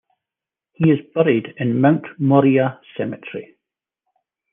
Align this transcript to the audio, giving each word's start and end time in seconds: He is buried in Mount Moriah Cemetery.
He 0.73 0.89
is 0.89 0.97
buried 1.13 1.53
in 1.57 1.79
Mount 1.79 2.07
Moriah 2.17 2.81
Cemetery. 2.97 3.55